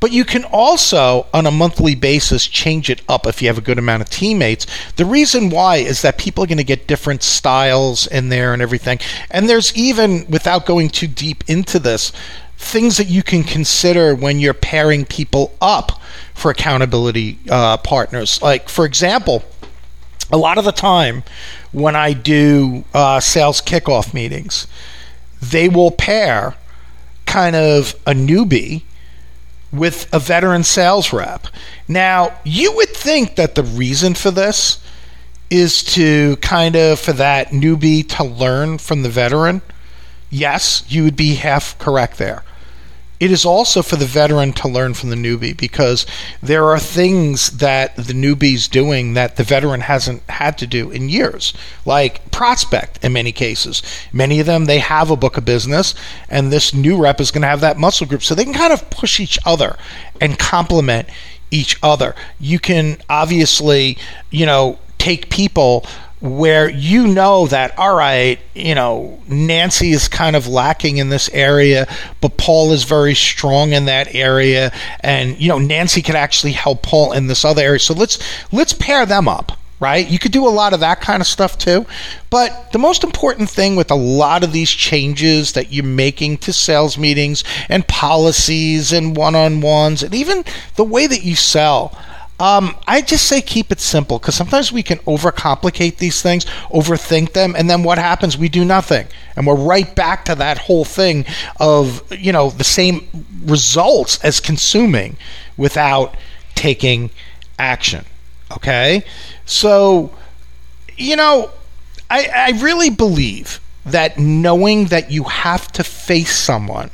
But 0.00 0.12
you 0.12 0.24
can 0.24 0.44
also, 0.44 1.26
on 1.34 1.46
a 1.46 1.50
monthly 1.50 1.94
basis, 1.94 2.46
change 2.46 2.88
it 2.88 3.02
up 3.06 3.26
if 3.26 3.42
you 3.42 3.48
have 3.48 3.58
a 3.58 3.62
good 3.62 3.78
amount 3.78 4.00
of 4.00 4.08
teammates. 4.08 4.66
The 4.96 5.04
reason 5.04 5.50
why 5.50 5.76
is 5.76 6.00
that 6.00 6.16
people 6.16 6.42
are 6.42 6.46
going 6.46 6.56
to 6.56 6.64
get 6.64 6.86
different 6.86 7.22
styles 7.22 8.06
in 8.06 8.30
there 8.30 8.54
and 8.54 8.62
everything. 8.62 8.98
And 9.30 9.48
there's 9.48 9.76
even, 9.76 10.26
without 10.30 10.64
going 10.64 10.88
too 10.88 11.06
deep 11.06 11.44
into 11.46 11.78
this, 11.78 12.12
things 12.60 12.98
that 12.98 13.08
you 13.08 13.22
can 13.22 13.42
consider 13.42 14.14
when 14.14 14.38
you're 14.38 14.54
pairing 14.54 15.04
people 15.04 15.52
up 15.60 16.00
for 16.34 16.50
accountability 16.50 17.38
uh, 17.50 17.78
partners. 17.78 18.40
Like, 18.42 18.68
for 18.68 18.84
example, 18.84 19.42
a 20.30 20.36
lot 20.36 20.58
of 20.58 20.64
the 20.64 20.72
time 20.72 21.24
when 21.72 21.96
I 21.96 22.12
do 22.12 22.84
uh, 22.94 23.18
sales 23.18 23.60
kickoff 23.60 24.14
meetings, 24.14 24.66
they 25.42 25.68
will 25.68 25.90
pair 25.90 26.54
kind 27.26 27.56
of 27.56 27.96
a 28.06 28.12
newbie 28.12 28.82
with 29.72 30.12
a 30.12 30.18
veteran 30.18 30.62
sales 30.62 31.12
rep. 31.12 31.46
Now, 31.88 32.38
you 32.44 32.72
would 32.76 32.90
think 32.90 33.36
that 33.36 33.54
the 33.54 33.62
reason 33.62 34.14
for 34.14 34.30
this 34.30 34.84
is 35.48 35.82
to 35.94 36.36
kind 36.36 36.76
of 36.76 37.00
for 37.00 37.14
that 37.14 37.48
newbie 37.48 38.08
to 38.16 38.22
learn 38.22 38.78
from 38.78 39.02
the 39.02 39.08
veteran. 39.08 39.62
Yes, 40.28 40.84
you 40.88 41.02
would 41.04 41.16
be 41.16 41.36
half 41.36 41.76
correct 41.78 42.18
there 42.18 42.44
it 43.20 43.30
is 43.30 43.44
also 43.44 43.82
for 43.82 43.96
the 43.96 44.06
veteran 44.06 44.54
to 44.54 44.66
learn 44.66 44.94
from 44.94 45.10
the 45.10 45.16
newbie 45.16 45.54
because 45.54 46.06
there 46.42 46.64
are 46.64 46.78
things 46.78 47.58
that 47.58 47.94
the 47.94 48.14
newbie's 48.14 48.66
doing 48.66 49.12
that 49.12 49.36
the 49.36 49.44
veteran 49.44 49.82
hasn't 49.82 50.22
had 50.30 50.56
to 50.56 50.66
do 50.66 50.90
in 50.90 51.10
years, 51.10 51.52
like 51.84 52.30
prospect 52.30 53.04
in 53.04 53.12
many 53.12 53.30
cases. 53.30 53.82
Many 54.10 54.40
of 54.40 54.46
them, 54.46 54.64
they 54.64 54.78
have 54.78 55.10
a 55.10 55.16
book 55.16 55.36
of 55.36 55.44
business, 55.44 55.94
and 56.30 56.50
this 56.50 56.72
new 56.72 56.96
rep 56.96 57.20
is 57.20 57.30
going 57.30 57.42
to 57.42 57.48
have 57.48 57.60
that 57.60 57.78
muscle 57.78 58.06
group. 58.06 58.22
So 58.22 58.34
they 58.34 58.44
can 58.44 58.54
kind 58.54 58.72
of 58.72 58.88
push 58.88 59.20
each 59.20 59.38
other 59.44 59.76
and 60.18 60.38
complement 60.38 61.10
each 61.50 61.78
other. 61.82 62.14
You 62.38 62.58
can 62.58 63.02
obviously, 63.10 63.98
you 64.30 64.46
know, 64.46 64.78
take 64.96 65.28
people 65.28 65.84
where 66.20 66.68
you 66.68 67.06
know 67.06 67.46
that 67.46 67.78
all 67.78 67.94
right 67.94 68.38
you 68.54 68.74
know 68.74 69.18
Nancy 69.26 69.90
is 69.90 70.06
kind 70.06 70.36
of 70.36 70.46
lacking 70.46 70.98
in 70.98 71.08
this 71.08 71.30
area 71.30 71.86
but 72.20 72.36
Paul 72.36 72.72
is 72.72 72.84
very 72.84 73.14
strong 73.14 73.72
in 73.72 73.86
that 73.86 74.14
area. 74.14 74.72
And 75.00 75.40
you 75.40 75.48
know 75.48 75.58
Nancy 75.58 76.02
could 76.02 76.14
actually 76.14 76.52
help 76.52 76.82
Paul 76.82 77.12
in 77.12 77.26
this 77.26 77.44
other 77.44 77.62
area. 77.62 77.78
So 77.78 77.94
let's 77.94 78.18
let's 78.52 78.72
pair 78.72 79.06
them 79.06 79.28
up 79.28 79.52
right? 79.80 80.06
You 80.06 80.18
could 80.18 80.32
do 80.32 80.46
a 80.46 80.50
lot 80.50 80.74
of 80.74 80.80
that 80.80 81.00
kind 81.00 81.22
of 81.22 81.26
stuff 81.26 81.56
too. 81.56 81.86
But 82.28 82.70
the 82.72 82.78
most 82.78 83.02
important 83.02 83.48
thing 83.48 83.76
with 83.76 83.90
a 83.90 83.94
lot 83.94 84.44
of 84.44 84.52
these 84.52 84.70
changes 84.70 85.52
that 85.52 85.72
you're 85.72 85.84
making 85.84 86.36
to 86.38 86.52
sales 86.52 86.98
meetings 86.98 87.42
and 87.66 87.88
policies 87.88 88.92
and 88.92 89.16
one-on-ones 89.16 90.02
and 90.02 90.14
even 90.14 90.44
the 90.76 90.84
way 90.84 91.06
that 91.06 91.22
you 91.22 91.34
sell 91.34 91.96
um, 92.40 92.74
I 92.86 93.02
just 93.02 93.26
say 93.26 93.42
keep 93.42 93.70
it 93.70 93.80
simple 93.80 94.18
because 94.18 94.34
sometimes 94.34 94.72
we 94.72 94.82
can 94.82 94.98
overcomplicate 95.00 95.98
these 95.98 96.22
things, 96.22 96.46
overthink 96.70 97.34
them, 97.34 97.54
and 97.56 97.68
then 97.68 97.82
what 97.82 97.98
happens? 97.98 98.38
We 98.38 98.48
do 98.48 98.64
nothing, 98.64 99.06
and 99.36 99.46
we're 99.46 99.56
right 99.56 99.94
back 99.94 100.24
to 100.24 100.34
that 100.36 100.56
whole 100.56 100.86
thing 100.86 101.26
of 101.60 102.02
you 102.10 102.32
know 102.32 102.48
the 102.48 102.64
same 102.64 103.06
results 103.44 104.18
as 104.24 104.40
consuming 104.40 105.18
without 105.58 106.16
taking 106.54 107.10
action. 107.58 108.06
Okay, 108.52 109.04
so 109.44 110.10
you 110.96 111.16
know, 111.16 111.50
I, 112.08 112.26
I 112.34 112.50
really 112.62 112.88
believe 112.88 113.60
that 113.84 114.18
knowing 114.18 114.86
that 114.86 115.10
you 115.10 115.24
have 115.24 115.70
to 115.72 115.84
face 115.84 116.34
someone 116.36 116.90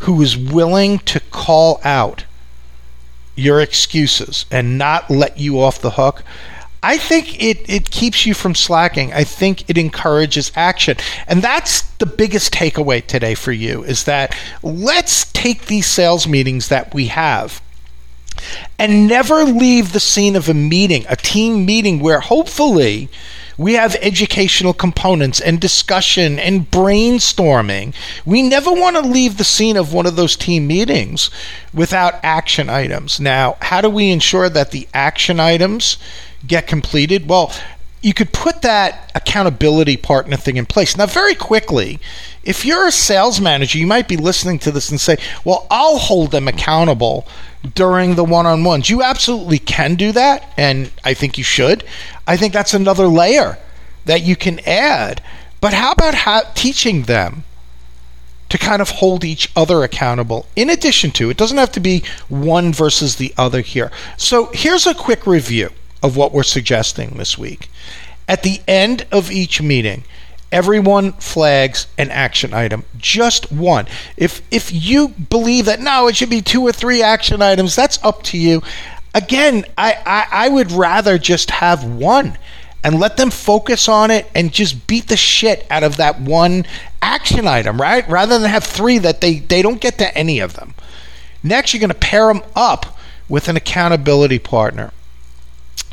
who 0.00 0.20
is 0.20 0.36
willing 0.36 0.98
to 0.98 1.20
call 1.30 1.80
out 1.82 2.25
your 3.36 3.60
excuses 3.60 4.46
and 4.50 4.78
not 4.78 5.08
let 5.08 5.38
you 5.38 5.60
off 5.60 5.80
the 5.80 5.92
hook, 5.92 6.24
I 6.82 6.98
think 6.98 7.42
it, 7.42 7.68
it 7.68 7.90
keeps 7.90 8.26
you 8.26 8.34
from 8.34 8.54
slacking. 8.54 9.12
I 9.12 9.24
think 9.24 9.68
it 9.68 9.78
encourages 9.78 10.52
action. 10.54 10.96
And 11.26 11.42
that's 11.42 11.82
the 11.98 12.06
biggest 12.06 12.52
takeaway 12.52 13.04
today 13.04 13.34
for 13.34 13.52
you 13.52 13.82
is 13.84 14.04
that 14.04 14.36
let's 14.62 15.30
take 15.32 15.66
these 15.66 15.86
sales 15.86 16.26
meetings 16.26 16.68
that 16.68 16.94
we 16.94 17.06
have 17.08 17.60
and 18.78 19.08
never 19.08 19.44
leave 19.44 19.92
the 19.92 20.00
scene 20.00 20.36
of 20.36 20.48
a 20.48 20.54
meeting, 20.54 21.04
a 21.08 21.16
team 21.16 21.64
meeting 21.64 22.00
where 22.00 22.20
hopefully 22.20 23.08
we 23.58 23.74
have 23.74 23.96
educational 24.00 24.74
components 24.74 25.40
and 25.40 25.60
discussion 25.60 26.38
and 26.38 26.70
brainstorming. 26.70 27.94
We 28.24 28.42
never 28.42 28.72
want 28.72 28.96
to 28.96 29.02
leave 29.02 29.38
the 29.38 29.44
scene 29.44 29.76
of 29.76 29.92
one 29.92 30.06
of 30.06 30.16
those 30.16 30.36
team 30.36 30.66
meetings 30.66 31.30
without 31.72 32.14
action 32.22 32.68
items. 32.68 33.18
Now, 33.18 33.56
how 33.62 33.80
do 33.80 33.88
we 33.88 34.10
ensure 34.10 34.48
that 34.48 34.70
the 34.72 34.86
action 34.92 35.40
items 35.40 35.96
get 36.46 36.66
completed? 36.66 37.28
Well, 37.28 37.52
you 38.02 38.12
could 38.14 38.32
put 38.32 38.62
that 38.62 39.10
accountability 39.14 39.96
partner 39.96 40.36
thing 40.36 40.58
in 40.58 40.66
place. 40.66 40.96
Now, 40.96 41.06
very 41.06 41.34
quickly, 41.34 41.98
if 42.44 42.64
you're 42.64 42.86
a 42.86 42.92
sales 42.92 43.40
manager, 43.40 43.78
you 43.78 43.86
might 43.86 44.06
be 44.06 44.16
listening 44.16 44.58
to 44.60 44.70
this 44.70 44.90
and 44.90 45.00
say, 45.00 45.16
Well, 45.44 45.66
I'll 45.70 45.98
hold 45.98 46.30
them 46.30 46.46
accountable 46.46 47.26
during 47.74 48.14
the 48.14 48.24
one 48.24 48.46
on 48.46 48.64
ones. 48.64 48.90
You 48.90 49.02
absolutely 49.02 49.58
can 49.58 49.94
do 49.94 50.12
that, 50.12 50.52
and 50.56 50.90
I 51.04 51.14
think 51.14 51.38
you 51.38 51.44
should. 51.44 51.84
I 52.26 52.36
think 52.36 52.52
that's 52.52 52.74
another 52.74 53.06
layer 53.06 53.58
that 54.04 54.22
you 54.22 54.36
can 54.36 54.60
add. 54.60 55.22
But 55.60 55.72
how 55.72 55.92
about 55.92 56.14
how, 56.14 56.42
teaching 56.54 57.02
them 57.02 57.44
to 58.48 58.58
kind 58.58 58.80
of 58.80 58.90
hold 58.90 59.24
each 59.24 59.50
other 59.56 59.82
accountable 59.82 60.46
in 60.54 60.70
addition 60.70 61.10
to 61.10 61.30
it 61.30 61.36
doesn't 61.36 61.58
have 61.58 61.72
to 61.72 61.80
be 61.80 62.04
one 62.28 62.72
versus 62.72 63.16
the 63.16 63.34
other 63.36 63.60
here 63.60 63.90
so 64.16 64.50
here's 64.52 64.86
a 64.86 64.94
quick 64.94 65.26
review 65.26 65.68
of 66.02 66.16
what 66.16 66.32
we're 66.32 66.44
suggesting 66.44 67.10
this 67.16 67.36
week 67.36 67.68
at 68.28 68.42
the 68.44 68.60
end 68.68 69.04
of 69.10 69.30
each 69.30 69.60
meeting 69.60 70.04
everyone 70.52 71.12
flags 71.14 71.86
an 71.98 72.10
action 72.10 72.54
item 72.54 72.84
just 72.96 73.50
one 73.50 73.86
if 74.16 74.42
if 74.50 74.72
you 74.72 75.08
believe 75.08 75.64
that 75.64 75.80
no 75.80 76.06
it 76.06 76.16
should 76.16 76.30
be 76.30 76.40
two 76.40 76.62
or 76.62 76.72
three 76.72 77.02
action 77.02 77.42
items 77.42 77.74
that's 77.74 78.02
up 78.04 78.22
to 78.22 78.38
you 78.38 78.62
again 79.14 79.64
i 79.76 79.94
i, 80.06 80.46
I 80.46 80.48
would 80.48 80.70
rather 80.70 81.18
just 81.18 81.50
have 81.50 81.84
one 81.84 82.38
and 82.86 83.00
let 83.00 83.16
them 83.16 83.32
focus 83.32 83.88
on 83.88 84.12
it 84.12 84.30
and 84.32 84.52
just 84.52 84.86
beat 84.86 85.08
the 85.08 85.16
shit 85.16 85.66
out 85.70 85.82
of 85.82 85.96
that 85.96 86.20
one 86.20 86.64
action 87.02 87.48
item, 87.48 87.80
right? 87.80 88.08
Rather 88.08 88.38
than 88.38 88.48
have 88.48 88.62
three 88.62 88.98
that 88.98 89.20
they, 89.20 89.40
they 89.40 89.60
don't 89.60 89.80
get 89.80 89.98
to 89.98 90.16
any 90.16 90.38
of 90.38 90.54
them. 90.54 90.72
Next, 91.42 91.74
you're 91.74 91.80
going 91.80 91.90
to 91.90 91.94
pair 91.96 92.32
them 92.32 92.44
up 92.54 92.96
with 93.28 93.48
an 93.48 93.56
accountability 93.56 94.38
partner. 94.38 94.92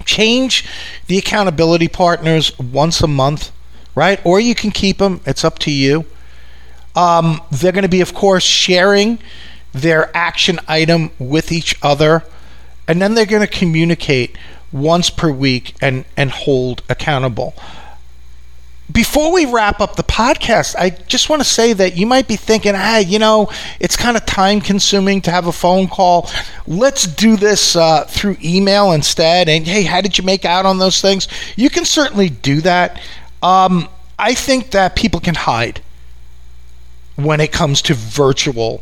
Change 0.05 0.67
the 1.07 1.17
accountability 1.17 1.88
partners 1.88 2.57
once 2.60 3.01
a 3.01 3.07
month, 3.07 3.51
right? 3.95 4.19
Or 4.25 4.39
you 4.39 4.55
can 4.55 4.71
keep 4.71 4.97
them, 4.97 5.21
it's 5.25 5.43
up 5.43 5.59
to 5.59 5.71
you. 5.71 6.05
Um, 6.95 7.41
they're 7.51 7.71
going 7.71 7.83
to 7.83 7.89
be, 7.89 8.01
of 8.01 8.13
course, 8.13 8.43
sharing 8.43 9.19
their 9.71 10.15
action 10.15 10.59
item 10.67 11.12
with 11.19 11.51
each 11.51 11.75
other, 11.81 12.23
and 12.88 13.01
then 13.01 13.15
they're 13.15 13.25
going 13.25 13.41
to 13.41 13.47
communicate 13.47 14.38
once 14.71 15.09
per 15.09 15.31
week 15.31 15.75
and 15.81 16.05
and 16.15 16.31
hold 16.31 16.81
accountable. 16.89 17.55
Before 18.91 19.31
we 19.31 19.45
wrap 19.45 19.79
up 19.79 19.95
the 19.95 20.03
podcast, 20.03 20.75
I 20.77 20.89
just 20.89 21.29
want 21.29 21.41
to 21.41 21.47
say 21.47 21.71
that 21.73 21.95
you 21.95 22.05
might 22.05 22.27
be 22.27 22.35
thinking, 22.35 22.75
hey, 22.75 23.01
you 23.01 23.17
know, 23.17 23.50
it's 23.79 23.95
kind 23.95 24.17
of 24.17 24.25
time 24.25 24.59
consuming 24.59 25.21
to 25.21 25.31
have 25.31 25.47
a 25.47 25.53
phone 25.53 25.88
call. 25.88 26.29
Let's 26.67 27.07
do 27.07 27.38
this 27.38 27.75
uh, 27.75 28.03
through 28.03 28.38
email 28.43 28.91
instead. 28.91 29.47
And 29.47 29.65
hey, 29.65 29.83
how 29.83 30.01
did 30.01 30.17
you 30.17 30.23
make 30.25 30.43
out 30.43 30.65
on 30.65 30.79
those 30.79 31.01
things? 31.01 31.29
You 31.55 31.69
can 31.69 31.85
certainly 31.85 32.29
do 32.29 32.62
that. 32.62 33.01
Um, 33.43 33.89
I 34.17 34.33
think 34.33 34.71
that 34.71 34.95
people 34.95 35.19
can 35.19 35.35
hide 35.35 35.81
when 37.15 37.39
it 37.39 37.51
comes 37.51 37.81
to 37.83 37.93
virtual 37.93 38.81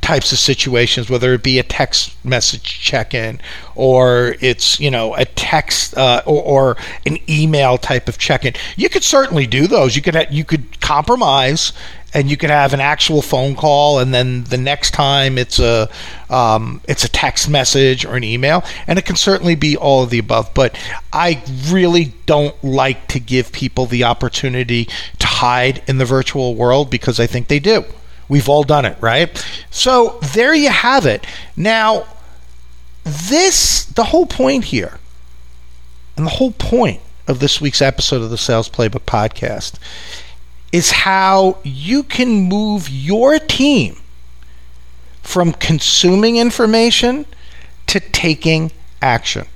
types 0.00 0.32
of 0.32 0.38
situations, 0.38 1.10
whether 1.10 1.34
it 1.34 1.42
be 1.42 1.58
a 1.58 1.62
text 1.62 2.16
message 2.24 2.62
check-in 2.62 3.40
or 3.74 4.36
it's 4.40 4.80
you 4.80 4.90
know 4.90 5.14
a 5.14 5.26
text 5.26 5.96
uh, 5.98 6.22
or, 6.24 6.42
or, 6.42 6.76
an 7.04 7.18
email 7.28 7.76
type 7.76 8.08
of 8.08 8.16
check-in. 8.16 8.54
You 8.76 8.88
could 8.88 9.04
certainly 9.04 9.46
do 9.46 9.66
those. 9.66 9.94
You 9.94 10.02
could 10.02 10.28
you 10.30 10.44
could 10.44 10.80
compromise 10.80 11.72
and 12.14 12.30
you 12.30 12.36
can 12.36 12.50
have 12.50 12.72
an 12.72 12.80
actual 12.80 13.20
phone 13.20 13.54
call, 13.54 13.98
and 13.98 14.14
then 14.14 14.44
the 14.44 14.56
next 14.56 14.92
time 14.92 15.36
it's 15.36 15.58
a 15.58 15.88
um, 16.30 16.80
it's 16.88 17.04
a 17.04 17.08
text 17.08 17.48
message 17.48 18.04
or 18.04 18.16
an 18.16 18.24
email, 18.24 18.64
and 18.86 18.98
it 18.98 19.04
can 19.04 19.16
certainly 19.16 19.54
be 19.54 19.76
all 19.76 20.02
of 20.02 20.10
the 20.10 20.18
above. 20.18 20.52
But 20.54 20.78
I 21.12 21.42
really 21.68 22.14
don't 22.26 22.62
like 22.64 23.08
to 23.08 23.20
give 23.20 23.52
people 23.52 23.86
the 23.86 24.04
opportunity 24.04 24.88
to 25.18 25.26
hide 25.26 25.82
in 25.86 25.98
the 25.98 26.04
virtual 26.04 26.54
world 26.54 26.90
because 26.90 27.20
I 27.20 27.26
think 27.26 27.48
they 27.48 27.60
do. 27.60 27.84
We've 28.28 28.48
all 28.48 28.62
done 28.62 28.84
it, 28.84 28.96
right? 29.00 29.44
So 29.70 30.18
there 30.34 30.54
you 30.54 30.70
have 30.70 31.06
it. 31.06 31.26
Now, 31.56 32.06
this, 33.04 33.84
the 33.84 34.04
whole 34.04 34.26
point 34.26 34.64
here, 34.64 34.98
and 36.16 36.26
the 36.26 36.30
whole 36.30 36.52
point 36.52 37.00
of 37.26 37.40
this 37.40 37.60
week's 37.60 37.80
episode 37.80 38.22
of 38.22 38.30
the 38.30 38.38
Sales 38.38 38.68
Playbook 38.68 39.04
podcast 39.04 39.78
is 40.72 40.90
how 40.90 41.58
you 41.62 42.02
can 42.02 42.42
move 42.42 42.88
your 42.88 43.38
team 43.38 43.96
from 45.22 45.52
consuming 45.52 46.36
information 46.36 47.26
to 47.86 48.00
taking 48.00 48.72
action. 49.00 49.46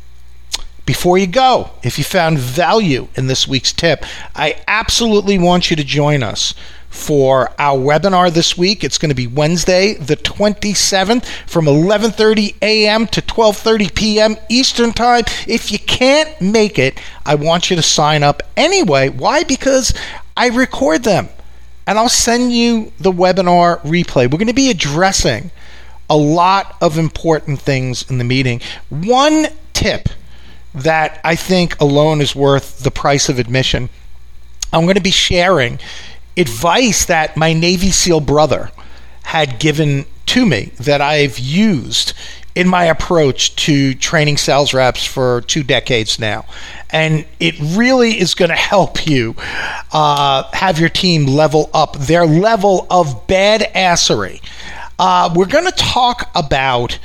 Before 0.85 1.17
you 1.17 1.29
go, 1.29 1.71
if 1.83 1.97
you 1.97 2.05
found 2.05 2.39
value 2.39 3.09
in 3.15 3.27
this 3.29 3.47
week's 3.47 3.73
tip, 3.73 4.05
I 4.35 4.63
absolutely 4.67 5.39
want 5.39 5.71
you 5.71 5.77
to 5.77 5.85
join 5.85 6.23
us 6.23 6.55
for 6.93 7.51
our 7.59 7.79
webinar 7.79 8.31
this 8.31 8.59
week. 8.59 8.85
It's 8.85 8.99
going 8.99 9.09
to 9.09 9.15
be 9.15 9.27
Wednesday, 9.27 9.95
the 9.95 10.17
27th 10.17 11.25
from 11.47 11.65
11:30 11.65 12.57
a.m. 12.61 13.07
to 13.07 13.23
12:30 13.23 13.95
p.m. 13.95 14.37
Eastern 14.51 14.93
Time. 14.93 15.25
If 15.47 15.73
you 15.73 15.79
can't 15.79 16.39
make 16.41 16.79
it, 16.79 17.01
I 17.25 17.37
want 17.37 17.71
you 17.71 17.77
to 17.77 17.83
sign 17.83 18.23
up 18.23 18.43
anyway. 18.57 19.09
Why? 19.09 19.43
Because 19.45 19.95
I 20.37 20.49
record 20.49 21.05
them 21.05 21.29
and 21.87 21.99
I'll 21.99 22.09
send 22.09 22.53
you 22.53 22.93
the 22.99 23.13
webinar 23.13 23.81
replay. 23.81 24.31
We're 24.31 24.39
going 24.39 24.47
to 24.47 24.55
be 24.55 24.71
addressing 24.71 25.51
a 26.09 26.17
lot 26.17 26.77
of 26.81 26.99
important 26.99 27.61
things 27.61 28.09
in 28.11 28.19
the 28.19 28.25
meeting. 28.25 28.61
One 28.89 29.47
tip 29.73 30.09
that 30.75 31.21
I 31.25 31.37
think 31.37 31.81
alone 31.81 32.21
is 32.21 32.35
worth 32.35 32.83
the 32.83 32.91
price 32.91 33.29
of 33.29 33.39
admission. 33.39 33.89
I'm 34.73 34.85
going 34.85 34.95
to 34.95 35.03
be 35.03 35.11
sharing 35.11 35.79
advice 36.37 37.05
that 37.07 37.37
my 37.37 37.53
Navy 37.53 37.91
SEAL 37.91 38.21
brother 38.21 38.71
had 39.25 39.59
given 39.59 40.07
to 40.27 40.47
me 40.47 40.73
that 40.79 41.01
I've 41.01 41.39
used 41.39 42.15
in 42.55 42.69
my 42.69 42.85
approach 42.85 43.57
to 43.57 43.95
training 43.95 44.37
sales 44.37 44.75
reps 44.75 45.05
for 45.05 45.41
two 45.43 45.63
decades 45.63 46.19
now. 46.19 46.45
And 46.91 47.25
it 47.41 47.55
really 47.61 48.21
is 48.21 48.35
going 48.35 48.51
to 48.51 48.57
help 48.57 49.07
you 49.07 49.35
uh, 49.93 50.45
have 50.53 50.79
your 50.79 50.91
team 50.91 51.27
level 51.27 51.71
up 51.73 51.97
their 51.97 52.27
level 52.27 52.87
of 52.91 53.27
badassery. 53.27 54.43
Uh, 54.99 55.33
we're 55.35 55.47
going 55.47 55.65
to 55.65 55.73
talk 55.73 56.31
about 56.35 56.99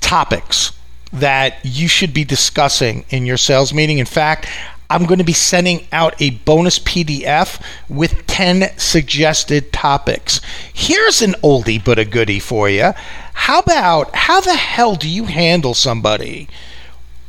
topics 0.00 0.72
that 1.12 1.58
you 1.64 1.88
should 1.88 2.14
be 2.14 2.24
discussing 2.24 3.04
in 3.10 3.26
your 3.26 3.36
sales 3.36 3.72
meeting. 3.74 3.98
In 3.98 4.06
fact, 4.06 4.48
I'm 4.90 5.06
going 5.06 5.18
to 5.18 5.24
be 5.24 5.32
sending 5.32 5.86
out 5.92 6.20
a 6.20 6.30
bonus 6.30 6.78
PDF 6.78 7.60
with 7.88 8.26
10 8.26 8.76
suggested 8.76 9.72
topics. 9.72 10.40
Here's 10.72 11.22
an 11.22 11.32
oldie 11.42 11.82
but 11.82 11.98
a 11.98 12.04
goodie 12.04 12.40
for 12.40 12.68
you. 12.68 12.92
How 13.34 13.58
about 13.58 14.14
how 14.14 14.40
the 14.40 14.56
hell 14.56 14.96
do 14.96 15.08
you 15.08 15.24
handle 15.24 15.74
somebody 15.74 16.48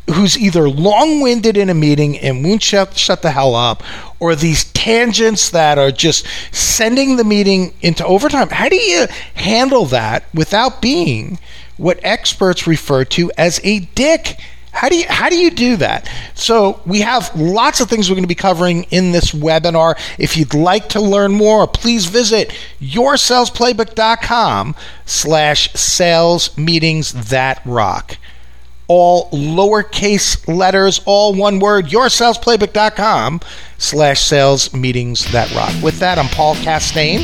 who's 0.09 0.37
either 0.37 0.69
long 0.69 1.19
winded 1.19 1.57
in 1.57 1.69
a 1.69 1.73
meeting 1.73 2.17
and 2.19 2.43
won't 2.43 2.61
shut, 2.61 2.95
shut 2.95 3.21
the 3.21 3.31
hell 3.31 3.55
up, 3.55 3.83
or 4.19 4.35
these 4.35 4.65
tangents 4.71 5.49
that 5.49 5.77
are 5.77 5.91
just 5.91 6.25
sending 6.51 7.17
the 7.17 7.23
meeting 7.23 7.73
into 7.81 8.05
overtime? 8.05 8.49
How 8.49 8.69
do 8.69 8.75
you 8.75 9.07
handle 9.33 9.85
that 9.87 10.23
without 10.33 10.81
being 10.81 11.39
what 11.77 11.99
experts 12.03 12.65
refer 12.65 13.03
to 13.05 13.31
as 13.37 13.59
a 13.63 13.79
dick? 13.79 14.39
How 14.75 14.89
do 14.89 14.97
you 14.97 15.05
how 15.07 15.29
do 15.29 15.37
you 15.37 15.51
do 15.51 15.77
that? 15.77 16.11
So 16.33 16.81
we 16.85 16.99
have 16.99 17.33
lots 17.33 17.79
of 17.79 17.89
things 17.89 18.09
we're 18.09 18.15
going 18.15 18.25
to 18.25 18.27
be 18.27 18.35
covering 18.35 18.83
in 18.91 19.13
this 19.13 19.31
webinar. 19.31 19.97
If 20.19 20.35
you'd 20.35 20.53
like 20.53 20.89
to 20.89 20.99
learn 20.99 21.31
more, 21.31 21.65
please 21.65 22.07
visit 22.07 22.53
yoursalesplaybook.com 22.81 24.75
slash 25.05 25.71
sales 25.73 26.57
meetings 26.57 27.29
that 27.29 27.61
rock. 27.65 28.17
All 28.89 29.29
lowercase 29.31 30.45
letters, 30.53 30.99
all 31.05 31.33
one 31.33 31.59
word, 31.59 31.85
yoursalesplaybook.com 31.85 33.39
slash 33.77 34.19
sales 34.19 34.73
meetings 34.73 35.31
that 35.31 35.49
rock. 35.55 35.71
With 35.81 35.99
that, 35.99 36.19
I'm 36.19 36.27
Paul 36.27 36.55
Castain 36.55 37.23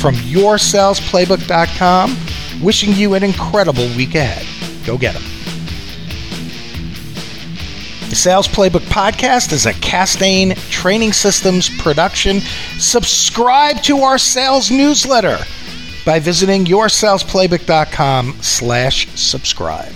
from 0.00 0.14
yoursalesplaybook.com, 0.14 2.16
wishing 2.62 2.94
you 2.94 3.12
an 3.12 3.24
incredible 3.24 3.88
week 3.88 4.14
ahead. 4.14 4.46
Go 4.86 4.96
get 4.96 5.12
them. 5.12 5.37
The 8.08 8.16
Sales 8.16 8.48
Playbook 8.48 8.86
Podcast 8.86 9.52
is 9.52 9.66
a 9.66 9.74
Castain 9.74 10.54
Training 10.70 11.12
Systems 11.12 11.68
production. 11.68 12.40
Subscribe 12.78 13.82
to 13.82 13.98
our 13.98 14.16
sales 14.16 14.70
newsletter 14.70 15.36
by 16.06 16.18
visiting 16.18 16.64
yoursalesplaybook.com 16.64 18.38
slash 18.40 19.08
subscribe. 19.08 19.92